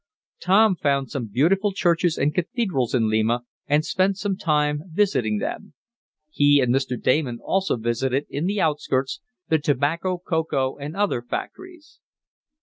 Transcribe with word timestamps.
Tom 0.41 0.75
found 0.75 1.11
some 1.11 1.27
beautiful 1.27 1.73
churches 1.73 2.17
and 2.17 2.33
cathedrals 2.33 2.95
in 2.95 3.07
Lima, 3.07 3.43
and 3.67 3.85
spent 3.85 4.17
some 4.17 4.35
time 4.35 4.81
visiting 4.87 5.37
them. 5.37 5.75
He 6.31 6.59
and 6.59 6.73
Mr. 6.73 6.99
Damon 6.99 7.37
also 7.39 7.77
visited, 7.77 8.25
in 8.27 8.47
the 8.47 8.59
outskirts, 8.59 9.21
the 9.49 9.59
tobacco, 9.59 10.17
cocoa 10.17 10.75
and 10.75 10.95
other 10.95 11.21
factories. 11.21 11.99